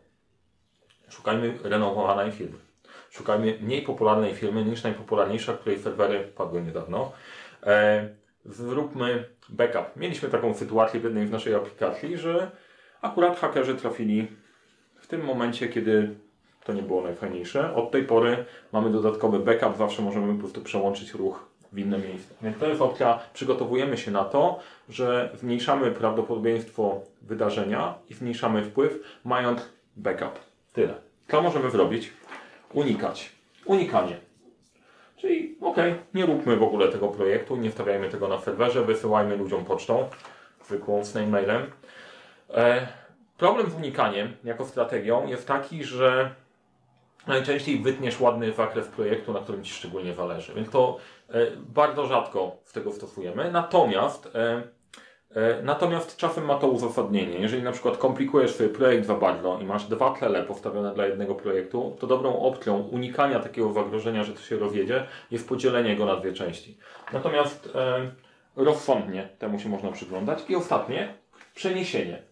Szukajmy 1.10 1.58
renomowanej 1.62 2.32
firmy. 2.32 2.58
Szukajmy 3.10 3.58
mniej 3.60 3.82
popularnej 3.82 4.34
firmy 4.34 4.64
niż 4.64 4.82
najpopularniejsza, 4.82 5.52
której 5.52 5.78
serwery 5.78 6.20
padły 6.36 6.62
niedawno. 6.62 7.12
E, 7.66 8.08
zróbmy 8.44 9.24
backup. 9.48 9.96
Mieliśmy 9.96 10.28
taką 10.28 10.54
sytuację 10.54 11.00
w 11.00 11.04
jednej 11.04 11.26
z 11.26 11.30
naszej 11.30 11.54
aplikacji, 11.54 12.18
że 12.18 12.50
akurat 13.02 13.38
hakerzy 13.38 13.74
trafili 13.74 14.26
w 15.00 15.06
tym 15.06 15.24
momencie, 15.24 15.68
kiedy 15.68 16.14
to 16.64 16.72
nie 16.72 16.82
było 16.82 17.02
najfajniejsze. 17.02 17.74
Od 17.74 17.90
tej 17.90 18.04
pory 18.04 18.44
mamy 18.72 18.90
dodatkowy 18.90 19.38
backup, 19.38 19.76
zawsze 19.76 20.02
możemy 20.02 20.34
po 20.34 20.38
prostu 20.38 20.60
przełączyć 20.60 21.14
ruch 21.14 21.50
w 21.72 21.78
inne 21.78 21.98
miejsce. 21.98 22.34
Więc 22.42 22.58
to 22.58 22.66
jest 22.66 22.80
opcja, 22.80 23.18
przygotowujemy 23.34 23.96
się 23.96 24.10
na 24.10 24.24
to, 24.24 24.60
że 24.88 25.30
zmniejszamy 25.34 25.90
prawdopodobieństwo 25.90 27.00
wydarzenia 27.22 27.94
i 28.10 28.14
zmniejszamy 28.14 28.64
wpływ, 28.64 29.00
mając 29.24 29.68
backup. 29.96 30.49
Tyle. 30.72 30.94
Co 31.28 31.42
możemy 31.42 31.70
zrobić? 31.70 32.12
Unikać. 32.72 33.32
Unikanie. 33.64 34.16
Czyli 35.16 35.56
ok, 35.60 35.76
nie 36.14 36.26
róbmy 36.26 36.56
w 36.56 36.62
ogóle 36.62 36.88
tego 36.88 37.08
projektu, 37.08 37.56
nie 37.56 37.70
wstawiajmy 37.70 38.08
tego 38.08 38.28
na 38.28 38.38
serwerze, 38.38 38.84
wysyłajmy 38.84 39.36
ludziom 39.36 39.64
pocztą, 39.64 40.08
zwykłą 40.64 41.04
snail-mailem. 41.04 41.66
E, 42.54 42.88
problem 43.38 43.70
z 43.70 43.74
unikaniem 43.74 44.36
jako 44.44 44.64
strategią 44.64 45.26
jest 45.26 45.48
taki, 45.48 45.84
że 45.84 46.34
najczęściej 47.26 47.78
wytniesz 47.78 48.20
ładny 48.20 48.52
zakres 48.52 48.88
projektu, 48.88 49.32
na 49.32 49.40
którym 49.40 49.64
Ci 49.64 49.72
szczególnie 49.72 50.14
zależy. 50.14 50.54
Więc 50.54 50.70
to 50.70 50.98
e, 51.28 51.46
bardzo 51.56 52.06
rzadko 52.06 52.56
z 52.64 52.72
tego 52.72 52.92
stosujemy. 52.92 53.50
Natomiast 53.50 54.26
e, 54.34 54.62
Natomiast 55.62 56.16
czasem 56.16 56.44
ma 56.44 56.54
to 56.54 56.68
uzasadnienie. 56.68 57.38
Jeżeli 57.38 57.62
na 57.62 57.72
przykład 57.72 57.96
komplikujesz 57.96 58.54
swój 58.54 58.68
projekt 58.68 59.06
za 59.06 59.14
bardzo 59.14 59.58
i 59.62 59.64
masz 59.64 59.84
dwa 59.84 60.10
tlele 60.10 60.42
postawione 60.42 60.94
dla 60.94 61.06
jednego 61.06 61.34
projektu, 61.34 61.96
to 62.00 62.06
dobrą 62.06 62.38
opcją 62.38 62.78
unikania 62.78 63.40
takiego 63.40 63.72
zagrożenia, 63.72 64.24
że 64.24 64.32
to 64.32 64.40
się 64.40 64.56
rozjedzie, 64.56 65.06
jest 65.30 65.48
podzielenie 65.48 65.96
go 65.96 66.06
na 66.06 66.16
dwie 66.16 66.32
części. 66.32 66.76
Natomiast 67.12 67.68
e, 67.74 68.10
rozsądnie 68.56 69.28
temu 69.38 69.58
się 69.58 69.68
można 69.68 69.92
przyglądać. 69.92 70.38
I 70.48 70.56
ostatnie, 70.56 71.14
przeniesienie. 71.54 72.22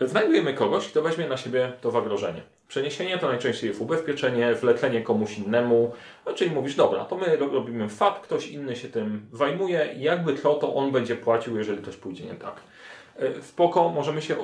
Znajdujemy 0.00 0.54
kogoś, 0.54 0.88
kto 0.88 1.02
weźmie 1.02 1.28
na 1.28 1.36
siebie 1.36 1.72
to 1.80 1.90
zagrożenie. 1.90 2.42
Przeniesienie 2.72 3.18
to 3.18 3.28
najczęściej 3.28 3.68
jest 3.68 3.80
ubezpieczenie, 3.80 4.54
wlecenie 4.54 5.02
komuś 5.02 5.38
innemu, 5.38 5.92
no, 6.26 6.32
czyli 6.32 6.50
mówisz, 6.50 6.74
dobra, 6.74 7.04
to 7.04 7.16
my 7.16 7.36
robimy 7.36 7.88
FAT, 7.88 8.20
ktoś 8.20 8.48
inny 8.48 8.76
się 8.76 8.88
tym 8.88 9.26
zajmuje 9.32 9.94
i 9.96 10.02
jakby 10.02 10.34
to, 10.34 10.54
to 10.54 10.74
on 10.74 10.92
będzie 10.92 11.16
płacił, 11.16 11.56
jeżeli 11.56 11.82
coś 11.82 11.96
pójdzie 11.96 12.24
nie 12.24 12.34
tak. 12.34 12.60
E, 13.18 13.42
spoko, 13.42 13.88
możemy 13.88 14.22
się 14.22 14.36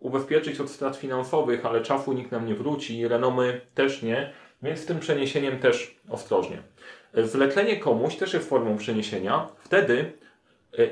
ubezpieczyć 0.00 0.60
od 0.60 0.70
strat 0.70 0.96
finansowych, 0.96 1.66
ale 1.66 1.80
czasu 1.80 2.12
nikt 2.12 2.32
nam 2.32 2.46
nie 2.46 2.54
wróci, 2.54 3.08
renomy 3.08 3.60
też 3.74 4.02
nie, 4.02 4.32
więc 4.62 4.80
z 4.80 4.86
tym 4.86 4.98
przeniesieniem 4.98 5.58
też 5.58 6.00
ostrożnie. 6.08 6.62
Wlecenie 7.14 7.76
komuś 7.76 8.16
też 8.16 8.34
jest 8.34 8.48
formą 8.48 8.76
przeniesienia. 8.76 9.48
Wtedy 9.58 10.12
E, 10.29 10.29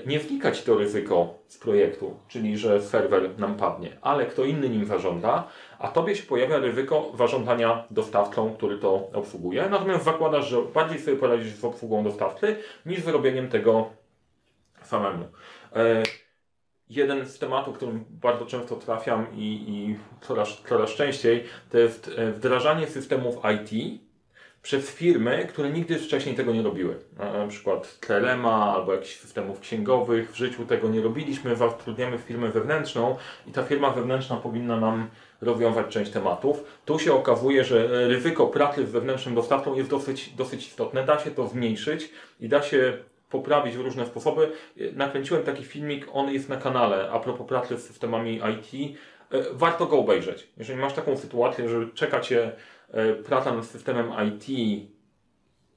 nie 0.06 0.18
wnikać 0.18 0.62
to 0.62 0.78
ryzyko 0.78 1.35
z 1.47 1.58
projektu, 1.58 2.16
czyli 2.28 2.58
że 2.58 2.82
serwer 2.82 3.38
nam 3.38 3.56
padnie, 3.56 3.97
ale 4.02 4.26
kto 4.26 4.44
inny 4.44 4.68
nim 4.68 4.85
zarządza, 4.85 5.44
a 5.78 5.88
tobie 5.88 6.16
się 6.16 6.23
pojawia 6.23 6.58
ryzyko 6.58 7.12
zarządzania 7.18 7.85
dostawcą, 7.90 8.54
który 8.54 8.78
to 8.78 9.11
obsługuje. 9.12 9.68
Natomiast 9.70 10.04
zakładasz, 10.04 10.49
że 10.49 10.62
bardziej 10.62 11.00
sobie 11.00 11.16
poradzisz 11.16 11.52
z 11.52 11.64
obsługą 11.64 12.04
dostawcy 12.04 12.56
niż 12.87 13.00
z 13.00 13.08
robieniem 13.08 13.49
tego 13.49 13.90
samemu. 14.82 15.25
E, 15.76 16.02
jeden 16.90 17.26
z 17.26 17.38
tematów, 17.38 17.76
którym 17.76 18.04
bardzo 18.11 18.47
często 18.47 18.76
trafiam 18.76 19.26
i, 19.35 19.64
i 19.68 19.97
coraz, 20.20 20.62
coraz 20.68 20.90
częściej, 20.90 21.44
to 21.70 21.78
jest 21.78 22.11
e, 22.16 22.32
wdrażanie 22.32 22.87
systemów 22.87 23.37
IT 23.54 24.00
przez 24.62 24.90
firmy, 24.90 25.46
które 25.48 25.70
nigdy 25.70 25.98
wcześniej 25.98 26.34
tego 26.34 26.52
nie 26.52 26.62
robiły. 26.62 26.96
Na 27.18 27.46
przykład 27.46 27.98
Telema 28.00 28.74
albo 28.74 28.92
jakichś 28.92 29.16
systemów 29.16 29.60
księgowych. 29.60 30.30
W 30.30 30.36
życiu 30.36 30.66
tego 30.66 30.88
nie 30.88 31.00
robiliśmy, 31.00 31.56
zatrudniamy 31.56 32.18
firmę 32.18 32.48
wewnętrzną 32.48 33.16
i 33.46 33.52
ta 33.52 33.62
firma 33.62 33.90
wewnętrzna 33.90 34.36
powinna 34.36 34.80
nam 34.80 35.08
rozwiązać 35.40 35.86
część 35.88 36.10
tematów. 36.10 36.64
Tu 36.84 36.98
się 36.98 37.12
okazuje, 37.12 37.64
że 37.64 38.08
ryzyko 38.08 38.46
pracy 38.46 38.86
z 38.86 38.90
wewnętrznym 38.90 39.34
dostawcą 39.34 39.74
jest 39.74 39.90
dosyć, 39.90 40.30
dosyć 40.30 40.66
istotne. 40.66 41.04
Da 41.04 41.18
się 41.18 41.30
to 41.30 41.48
zmniejszyć 41.48 42.10
i 42.40 42.48
da 42.48 42.62
się 42.62 42.98
poprawić 43.30 43.76
w 43.76 43.80
różne 43.80 44.06
sposoby. 44.06 44.52
Nakręciłem 44.92 45.42
taki 45.42 45.64
filmik, 45.64 46.06
on 46.12 46.30
jest 46.30 46.48
na 46.48 46.56
kanale 46.56 47.10
a 47.10 47.20
propos 47.20 47.46
pracy 47.46 47.76
z 47.76 47.86
systemami 47.86 48.40
IT. 48.58 48.98
Warto 49.52 49.86
go 49.86 49.98
obejrzeć. 49.98 50.48
Jeżeli 50.56 50.78
masz 50.78 50.92
taką 50.92 51.16
sytuację, 51.16 51.68
że 51.68 51.86
czeka 51.94 52.20
Cię 52.20 52.52
E, 52.52 52.52
praca 53.25 53.54
nad 53.54 53.66
systemem 53.66 54.12
IT 54.28 54.49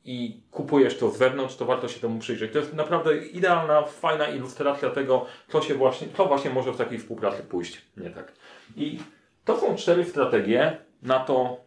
i 0.06 0.42
kupujesz 0.52 0.98
to 0.98 1.10
z 1.10 1.18
wewnątrz, 1.18 1.56
to 1.56 1.66
warto 1.66 1.88
się 1.88 2.00
temu 2.00 2.20
przyjrzeć. 2.20 2.54
To 2.54 2.60
jest 2.60 2.74
naprawdę 2.74 3.18
idealna, 3.18 3.84
fajna 3.84 4.28
ilustracja 4.28 4.90
tego, 4.90 5.26
co, 5.48 5.62
się 5.62 5.74
właśnie, 5.74 6.08
co 6.18 6.26
właśnie 6.26 6.52
może 6.52 6.72
w 6.72 6.78
takiej 6.78 7.00
współpracy 7.00 7.44
pójść 7.44 7.82
nie 7.98 8.10
tak. 8.10 8.34
I 8.76 9.00
to 9.46 9.60
są 9.60 9.76
cztery 9.76 10.06
strategie 10.06 10.78
na 11.02 11.20
to, 11.20 11.58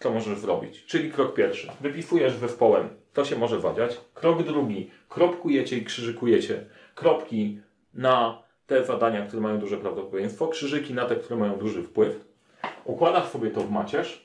co 0.00 0.10
możesz 0.10 0.38
zrobić. 0.38 0.84
Czyli 0.84 1.10
krok 1.12 1.34
pierwszy, 1.34 1.68
wypisujesz 1.80 2.32
zespołem, 2.32 2.88
to 3.12 3.24
się 3.24 3.36
może 3.36 3.58
wadziać. 3.58 4.00
Krok 4.14 4.42
drugi, 4.42 4.90
kropkujecie 5.08 5.76
i 5.78 5.84
krzyżykujecie 5.84 6.64
kropki 6.94 7.60
na 7.94 8.42
te 8.66 8.84
zadania, 8.84 9.26
które 9.26 9.42
mają 9.42 9.58
duże 9.58 9.76
prawdopodobieństwo, 9.76 10.48
krzyżyki 10.48 10.94
na 10.94 11.04
te, 11.06 11.16
które 11.16 11.36
mają 11.36 11.56
duży 11.56 11.82
wpływ. 11.82 12.24
Układasz 12.84 13.28
sobie 13.28 13.50
to 13.50 13.60
w 13.60 13.70
macierz, 13.70 14.23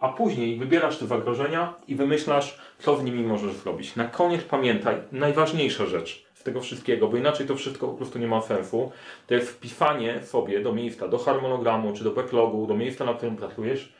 a 0.00 0.08
później 0.08 0.58
wybierasz 0.58 0.98
te 0.98 1.06
zagrożenia 1.06 1.74
i 1.88 1.94
wymyślasz, 1.94 2.58
co 2.78 2.96
z 2.96 3.04
nimi 3.04 3.22
możesz 3.22 3.52
zrobić. 3.52 3.96
Na 3.96 4.04
koniec 4.04 4.42
pamiętaj, 4.42 4.96
najważniejsza 5.12 5.86
rzecz 5.86 6.24
z 6.34 6.42
tego 6.42 6.60
wszystkiego, 6.60 7.08
bo 7.08 7.16
inaczej 7.16 7.46
to 7.46 7.56
wszystko 7.56 7.88
po 7.88 7.94
prostu 7.94 8.18
nie 8.18 8.26
ma 8.26 8.42
sensu, 8.42 8.92
to 9.26 9.34
jest 9.34 9.50
wpisanie 9.50 10.22
sobie 10.22 10.60
do 10.60 10.72
miejsca, 10.72 11.08
do 11.08 11.18
harmonogramu, 11.18 11.92
czy 11.92 12.04
do 12.04 12.10
backlogu, 12.10 12.66
do 12.66 12.76
miejsca, 12.76 13.04
na 13.04 13.14
którym 13.14 13.36
pracujesz, 13.36 13.92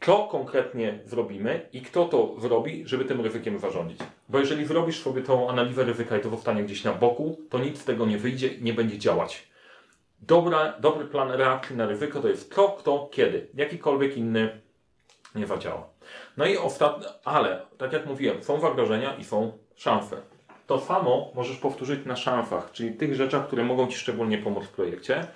co 0.00 0.28
konkretnie 0.30 0.98
zrobimy 1.04 1.68
i 1.72 1.80
kto 1.82 2.04
to 2.04 2.34
zrobi, 2.40 2.82
żeby 2.86 3.04
tym 3.04 3.20
ryzykiem 3.20 3.58
zarządzić. 3.58 3.98
Bo 4.28 4.38
jeżeli 4.38 4.66
zrobisz 4.66 5.02
sobie 5.02 5.22
tą 5.22 5.50
analizę 5.50 5.84
ryzyka 5.84 6.18
i 6.18 6.20
to 6.20 6.30
zostanie 6.30 6.62
gdzieś 6.62 6.84
na 6.84 6.92
boku, 6.92 7.38
to 7.50 7.58
nic 7.58 7.80
z 7.80 7.84
tego 7.84 8.06
nie 8.06 8.18
wyjdzie 8.18 8.48
i 8.48 8.62
nie 8.62 8.74
będzie 8.74 8.98
działać. 8.98 9.48
Dobra, 10.20 10.74
dobry 10.80 11.04
plan 11.04 11.30
reakcji 11.30 11.76
na 11.76 11.86
ryzyko 11.86 12.20
to 12.20 12.28
jest 12.28 12.50
kto, 12.50 12.68
kto, 12.68 13.08
kiedy. 13.12 13.48
Jakikolwiek 13.54 14.16
inny 14.16 14.60
nie 15.36 15.46
zadziała. 15.46 15.88
No 16.36 16.46
i 16.46 16.56
ostatnie, 16.56 17.06
ale 17.24 17.60
tak 17.78 17.92
jak 17.92 18.06
mówiłem, 18.06 18.42
są 18.42 18.60
zagrożenia 18.60 19.14
i 19.14 19.24
są 19.24 19.52
szanse. 19.76 20.16
To 20.66 20.80
samo 20.80 21.30
możesz 21.34 21.56
powtórzyć 21.56 22.06
na 22.06 22.16
szansach, 22.16 22.72
czyli 22.72 22.92
tych 22.92 23.14
rzeczach, 23.14 23.46
które 23.46 23.64
mogą 23.64 23.86
Ci 23.86 23.98
szczególnie 23.98 24.38
pomóc 24.38 24.64
w 24.64 24.70
projekcie. 24.70 25.26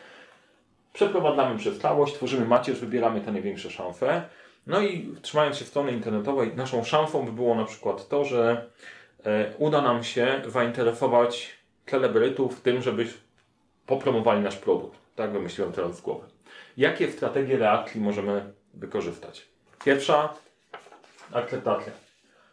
Przeprowadzamy 0.93 1.59
przez 1.59 1.79
całość, 1.79 2.15
tworzymy 2.15 2.47
macierz, 2.47 2.81
wybieramy 2.81 3.21
te 3.21 3.33
największe 3.33 3.71
szanse. 3.71 4.23
No 4.67 4.81
i 4.81 5.15
trzymając 5.23 5.57
się 5.57 5.65
strony 5.65 5.93
internetowej, 5.93 6.57
naszą 6.57 6.85
szansą 6.85 7.25
by 7.25 7.33
było 7.33 7.55
na 7.55 7.65
przykład 7.65 8.09
to, 8.09 8.25
że 8.25 8.71
e, 9.25 9.53
uda 9.59 9.83
nam 9.83 10.05
się 10.05 10.43
zainteresować 10.47 11.57
celebrytów 11.87 12.61
tym, 12.61 12.83
żeby 12.83 13.07
popromowali 13.87 14.41
nasz 14.41 14.57
produkt. 14.57 14.99
Tak 15.17 15.33
wymyśliłem 15.33 15.73
teraz 15.73 15.97
z 15.97 16.01
głowy. 16.01 16.27
Jakie 16.77 17.13
strategie 17.13 17.59
reakcji 17.59 18.01
możemy 18.01 18.53
wykorzystać? 18.75 19.50
Pierwsza 19.85 20.35
akceptacja. 21.33 21.93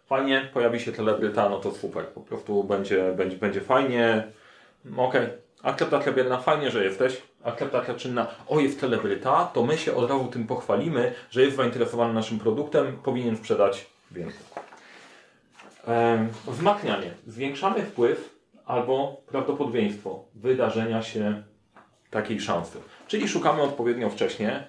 Fajnie, 0.06 0.50
pojawi 0.54 0.80
się 0.80 0.92
celebryta, 0.92 1.50
no 1.50 1.60
to 1.60 1.72
super. 1.72 2.08
Po 2.08 2.22
prostu 2.22 2.64
będzie, 2.64 3.14
będzie, 3.18 3.38
będzie 3.38 3.62
fajnie. 3.62 4.28
Okej. 4.98 5.24
Okay. 5.26 5.38
Akceptacja 5.64 6.12
bierna, 6.12 6.38
fajnie, 6.38 6.72
że 6.72 6.84
jesteś. 6.84 7.22
Akceptacja 7.44 7.94
czynna, 7.94 8.28
o 8.48 8.60
jest 8.60 8.80
celebryta, 8.80 9.52
to 9.54 9.64
my 9.64 9.78
się 9.78 9.96
od 9.96 10.10
razu 10.10 10.28
tym 10.28 10.48
pochwalimy, 10.48 11.14
że 11.30 11.42
jest 11.42 11.58
zainteresowany 11.58 12.14
naszym 12.14 12.40
produktem, 12.40 12.98
powinien 13.04 13.38
sprzedać 13.38 13.86
więcej. 14.12 14.40
Ehm, 15.88 16.28
wzmacnianie. 16.48 17.12
Zwiększamy 17.28 17.84
wpływ 17.84 18.38
albo 18.66 19.22
prawdopodobieństwo 19.28 20.26
wydarzenia 20.36 21.04
się 21.04 21.44
takiej 22.10 22.42
szansy. 22.42 22.80
Czyli 23.08 23.28
szukamy 23.28 23.62
odpowiednio 23.62 24.10
wcześnie 24.10 24.64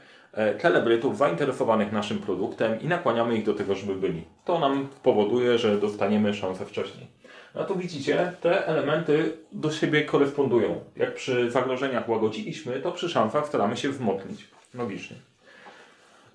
celebrytów 0.62 1.16
zainteresowanych 1.16 1.92
naszym 1.92 2.18
produktem 2.18 2.80
i 2.80 2.86
nakłaniamy 2.86 3.36
ich 3.36 3.44
do 3.44 3.54
tego, 3.54 3.74
żeby 3.74 3.94
byli. 3.94 4.24
To 4.44 4.58
nam 4.58 4.88
powoduje, 5.02 5.58
że 5.58 5.78
dostaniemy 5.80 6.34
szansę 6.34 6.66
wcześniej. 6.66 7.06
No 7.54 7.64
to 7.64 7.74
widzicie, 7.74 8.32
te 8.40 8.66
elementy 8.66 9.36
do 9.52 9.70
siebie 9.70 10.04
korespondują. 10.04 10.80
Jak 10.96 11.14
przy 11.14 11.50
zagrożeniach 11.50 12.08
łagodziliśmy, 12.08 12.80
to 12.80 12.92
przy 12.92 13.08
szansach 13.08 13.46
staramy 13.46 13.76
się 13.76 13.88
wzmocnić. 13.88 14.48
Logicznie. 14.74 15.16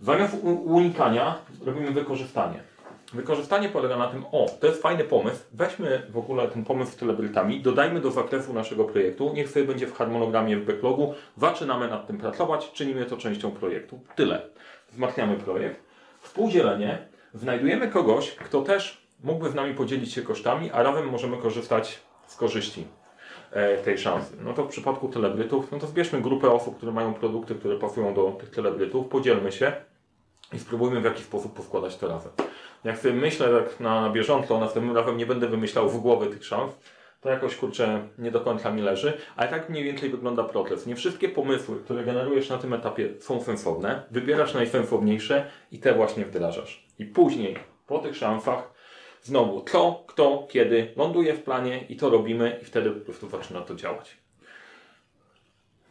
Zamiast 0.01 0.37
unikania 0.65 1.37
robimy 1.65 1.91
wykorzystanie. 1.91 2.72
Wykorzystanie 3.13 3.69
polega 3.69 3.97
na 3.97 4.07
tym, 4.07 4.25
o, 4.31 4.45
to 4.59 4.67
jest 4.67 4.81
fajny 4.81 5.03
pomysł, 5.03 5.43
weźmy 5.51 6.07
w 6.09 6.17
ogóle 6.17 6.47
ten 6.47 6.65
pomysł 6.65 6.91
z 6.91 6.95
celebrytami, 6.95 7.61
dodajmy 7.61 8.01
do 8.01 8.11
zakresu 8.11 8.53
naszego 8.53 8.83
projektu, 8.83 9.31
niech 9.33 9.49
sobie 9.49 9.65
będzie 9.65 9.87
w 9.87 9.97
harmonogramie, 9.97 10.57
w 10.57 10.65
backlogu, 10.65 11.13
zaczynamy 11.37 11.87
nad 11.87 12.07
tym 12.07 12.17
pracować, 12.17 12.71
czynimy 12.71 13.05
to 13.05 13.17
częścią 13.17 13.51
projektu. 13.51 13.99
Tyle. 14.15 14.41
Wzmacniamy 14.91 15.35
projekt. 15.35 15.83
Współdzielenie. 16.21 17.07
Znajdujemy 17.33 17.87
kogoś, 17.87 18.31
kto 18.31 18.61
też 18.61 19.07
mógłby 19.23 19.49
z 19.49 19.55
nami 19.55 19.73
podzielić 19.73 20.13
się 20.13 20.21
kosztami, 20.21 20.71
a 20.71 20.83
razem 20.83 21.09
możemy 21.09 21.37
korzystać 21.37 21.99
z 22.27 22.35
korzyści 22.35 22.87
e, 23.51 23.77
tej 23.77 23.97
szansy. 23.97 24.37
No 24.41 24.53
to 24.53 24.63
w 24.63 24.67
przypadku 24.67 25.09
celebrytów, 25.09 25.71
no 25.71 25.79
to 25.79 25.87
zbierzmy 25.87 26.21
grupę 26.21 26.51
osób, 26.51 26.77
które 26.77 26.91
mają 26.91 27.13
produkty, 27.13 27.55
które 27.55 27.79
pasują 27.79 28.13
do 28.13 28.31
tych 28.31 28.49
celebrytów, 28.49 29.07
podzielmy 29.07 29.51
się 29.51 29.73
i 30.53 30.59
spróbujmy 30.59 31.01
w 31.01 31.03
jakiś 31.03 31.25
sposób 31.25 31.53
poskładać 31.53 31.97
to 31.97 32.07
razem. 32.07 32.31
Jak 32.83 32.97
sobie 32.97 33.13
myślę 33.13 33.63
tak 33.63 33.79
na, 33.79 34.01
na 34.01 34.09
bieżąco, 34.09 34.59
następnym 34.59 34.95
razem 34.95 35.17
nie 35.17 35.25
będę 35.25 35.47
wymyślał 35.47 35.89
w 35.89 36.01
głowie 36.01 36.27
tych 36.27 36.45
szans, 36.45 36.73
to 37.21 37.29
jakoś 37.29 37.55
kurczę 37.55 38.07
nie 38.17 38.31
do 38.31 38.41
końca 38.41 38.71
mi 38.71 38.81
leży, 38.81 39.17
ale 39.35 39.49
tak 39.49 39.69
mniej 39.69 39.83
więcej 39.83 40.09
wygląda 40.09 40.43
proces. 40.43 40.85
Nie 40.85 40.95
wszystkie 40.95 41.29
pomysły, 41.29 41.79
które 41.83 42.03
generujesz 42.03 42.49
na 42.49 42.57
tym 42.57 42.73
etapie 42.73 43.09
są 43.19 43.43
sensowne, 43.43 44.03
wybierasz 44.11 44.53
najsensowniejsze 44.53 45.45
i 45.71 45.79
te 45.79 45.93
właśnie 45.93 46.25
wdrażasz. 46.25 46.85
I 46.99 47.05
później, 47.05 47.57
po 47.87 47.99
tych 47.99 48.15
szansach, 48.15 48.73
znowu 49.21 49.61
co, 49.61 50.03
kto, 50.07 50.47
kiedy 50.49 50.93
ląduje 50.95 51.33
w 51.33 51.43
planie 51.43 51.85
i 51.89 51.95
to 51.95 52.09
robimy 52.09 52.59
i 52.61 52.65
wtedy 52.65 52.91
po 52.91 53.05
prostu 53.05 53.29
zaczyna 53.29 53.61
to 53.61 53.75
działać. 53.75 54.22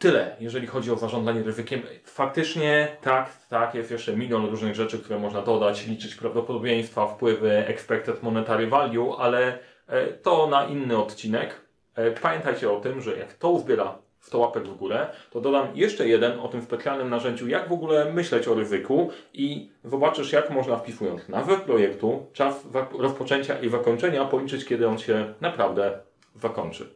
Tyle, 0.03 0.35
jeżeli 0.39 0.67
chodzi 0.67 0.91
o 0.91 0.95
zarządzanie 0.95 1.43
ryzykiem. 1.43 1.81
Faktycznie 2.03 2.97
tak, 3.01 3.29
tak, 3.49 3.75
jest 3.75 3.91
jeszcze 3.91 4.17
milion 4.17 4.45
różnych 4.45 4.75
rzeczy, 4.75 4.99
które 4.99 5.19
można 5.19 5.41
dodać, 5.41 5.87
liczyć 5.87 6.15
prawdopodobieństwa, 6.15 7.07
wpływy, 7.07 7.51
expected 7.51 8.23
monetary 8.23 8.67
value, 8.67 9.15
ale 9.17 9.59
e, 9.87 10.07
to 10.07 10.47
na 10.47 10.65
inny 10.65 10.97
odcinek. 10.97 11.61
E, 11.95 12.11
pamiętajcie 12.11 12.71
o 12.71 12.79
tym, 12.79 13.01
że 13.01 13.17
jak 13.17 13.33
to 13.33 13.49
uzbiera 13.49 13.97
100 14.19 14.37
łapek 14.37 14.63
w 14.63 14.75
górę, 14.75 15.07
to 15.31 15.41
dodam 15.41 15.67
jeszcze 15.75 16.07
jeden 16.07 16.39
o 16.39 16.47
tym 16.47 16.61
specjalnym 16.61 17.09
narzędziu, 17.09 17.47
jak 17.47 17.69
w 17.69 17.73
ogóle 17.73 18.13
myśleć 18.13 18.47
o 18.47 18.53
ryzyku 18.53 19.11
i 19.33 19.71
zobaczysz, 19.83 20.31
jak 20.31 20.49
można 20.49 20.77
wpisując 20.77 21.29
nazwę 21.29 21.57
projektu, 21.57 22.25
czas 22.33 22.67
rozpoczęcia 22.99 23.59
i 23.59 23.69
zakończenia, 23.69 24.25
policzyć, 24.25 24.65
kiedy 24.65 24.87
on 24.87 24.97
się 24.97 25.33
naprawdę 25.41 25.99
zakończy. 26.41 26.89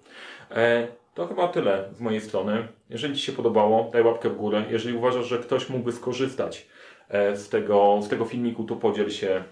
To 1.17 1.27
chyba 1.27 1.47
tyle 1.47 1.89
z 1.93 2.01
mojej 2.01 2.21
strony. 2.21 2.67
Jeżeli 2.89 3.15
Ci 3.15 3.21
się 3.21 3.31
podobało, 3.31 3.89
daj 3.93 4.03
łapkę 4.03 4.29
w 4.29 4.35
górę. 4.35 4.65
Jeżeli 4.69 4.97
uważasz, 4.97 5.25
że 5.25 5.37
ktoś 5.37 5.69
mógłby 5.69 5.91
skorzystać 5.91 6.67
e, 7.09 7.35
z 7.35 7.49
tego, 7.49 7.99
z 8.01 8.09
tego 8.09 8.25
filmiku, 8.25 8.63
to 8.63 8.75
podziel 8.75 9.09
się 9.09 9.43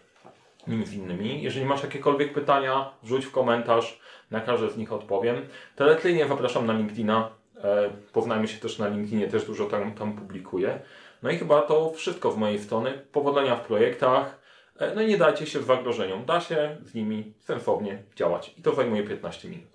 nim 0.68 0.86
z 0.86 0.94
innymi. 0.94 1.44
Jeżeli 1.44 1.66
masz 1.66 1.84
jakiekolwiek 1.84 2.34
pytania, 2.34 2.92
wrzuć 3.04 3.26
w 3.26 3.32
komentarz, 3.32 4.00
na 4.32 4.42
każde 4.42 4.70
z 4.70 4.78
nich 4.78 4.94
odpowiem. 4.94 5.36
Teletynie 5.76 6.28
zapraszam 6.28 6.66
na 6.66 6.74
LinkedIna. 6.74 7.30
E, 7.64 7.90
poznajmy 8.14 8.48
się 8.48 8.60
też 8.60 8.80
na 8.80 8.88
LinkedInie, 8.88 9.28
też 9.28 9.46
dużo 9.46 9.66
tam, 9.66 9.94
tam 9.94 10.14
publikuję. 10.14 10.80
No 11.24 11.30
i 11.30 11.38
chyba 11.38 11.62
to 11.62 11.92
wszystko 11.92 12.32
z 12.32 12.38
mojej 12.38 12.60
strony. 12.60 12.94
Powodzenia 13.12 13.56
w 13.56 13.62
projektach. 13.68 14.40
E, 14.80 14.96
no 14.96 15.02
i 15.02 15.08
nie 15.08 15.18
dajcie 15.18 15.46
się 15.46 15.64
zagrożeniom. 15.64 16.26
Da 16.26 16.42
się 16.42 16.78
z 16.84 16.94
nimi 16.94 17.34
sensownie 17.40 18.04
działać. 18.16 18.54
I 18.58 18.62
to 18.62 18.76
zajmuje 18.76 19.04
15 19.04 19.50
minut. 19.50 19.75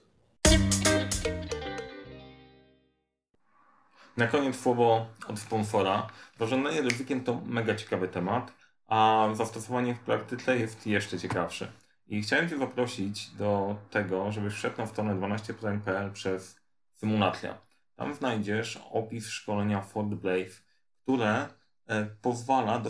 Na 4.20 4.26
koniec 4.26 4.60
słowo 4.60 5.06
od 5.28 5.38
sponsora. 5.38 6.06
Zarządzanie 6.38 6.82
ryzykiem 6.82 7.24
to 7.24 7.40
mega 7.44 7.74
ciekawy 7.74 8.08
temat, 8.08 8.52
a 8.86 9.28
zastosowanie 9.32 9.94
w 9.94 10.00
praktyce 10.00 10.58
jest 10.58 10.86
jeszcze 10.86 11.18
ciekawsze. 11.18 11.72
I 12.06 12.22
chciałem 12.22 12.48
Cię 12.48 12.58
zaprosić 12.58 13.30
do 13.30 13.76
tego, 13.90 14.32
żebyś 14.32 14.54
wszedł 14.54 14.78
na 14.78 14.86
stronę 14.86 15.14
12pytań.pl 15.14 16.12
przez 16.12 16.60
symulacja. 16.94 17.58
Tam 17.96 18.14
znajdziesz 18.14 18.78
opis 18.90 19.28
szkolenia 19.28 19.80
Ford 19.80 20.08
Blaze, 20.08 20.60
które 21.02 21.48
pozwala 22.22 22.82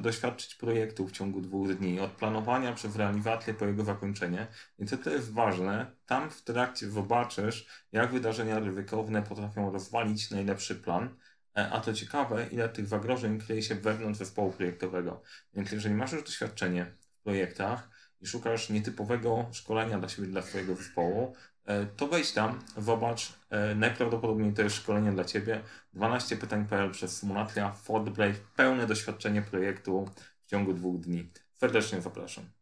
doświadczyć 0.00 0.54
projektu 0.54 1.06
w 1.06 1.12
ciągu 1.12 1.40
dwóch 1.40 1.74
dni, 1.74 2.00
od 2.00 2.10
planowania 2.10 2.72
przez 2.72 2.96
realizację 2.96 3.54
po 3.54 3.66
jego 3.66 3.84
zakończenie. 3.84 4.46
I 4.78 4.86
co 4.86 4.96
to 4.96 5.10
jest 5.10 5.32
ważne, 5.32 5.86
tam 6.06 6.30
w 6.30 6.42
trakcie 6.42 6.90
zobaczysz, 6.90 7.66
jak 7.92 8.12
wydarzenia 8.12 8.58
ryzykowne 8.58 9.22
potrafią 9.22 9.72
rozwalić 9.72 10.30
najlepszy 10.30 10.74
plan, 10.74 11.16
e, 11.56 11.70
a 11.70 11.80
to 11.80 11.92
ciekawe, 11.92 12.46
ile 12.50 12.68
tych 12.68 12.86
zagrożeń 12.86 13.38
kryje 13.38 13.62
się 13.62 13.74
wewnątrz 13.74 14.18
zespołu 14.18 14.52
projektowego. 14.52 15.22
Więc 15.54 15.72
jeżeli 15.72 15.94
masz 15.94 16.12
już 16.12 16.24
doświadczenie 16.24 16.84
w 16.84 17.22
projektach 17.22 17.90
i 18.20 18.26
szukasz 18.26 18.70
nietypowego 18.70 19.48
szkolenia 19.52 19.98
dla 19.98 20.08
siebie, 20.08 20.28
dla 20.28 20.42
swojego 20.42 20.74
zespołu, 20.74 21.34
E, 21.34 21.57
to 21.96 22.06
wejdź 22.08 22.32
tam, 22.32 22.58
zobacz. 22.76 23.32
E, 23.50 23.74
najprawdopodobniej 23.74 24.52
to 24.52 24.62
jest 24.62 24.76
szkolenie 24.76 25.12
dla 25.12 25.24
Ciebie. 25.24 25.60
12 25.94 26.36
pytań.pl 26.36 26.90
przez 26.90 27.16
symulacja 27.18 27.72
Ford 27.72 28.08
Blade, 28.08 28.38
pełne 28.56 28.86
doświadczenie 28.86 29.42
projektu 29.42 30.06
w 30.42 30.46
ciągu 30.46 30.74
dwóch 30.74 31.00
dni. 31.00 31.30
Serdecznie 31.54 32.00
zapraszam. 32.00 32.57